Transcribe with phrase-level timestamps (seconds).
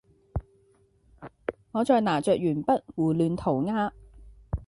[1.73, 3.91] 我在拿著鉛筆胡亂塗鴉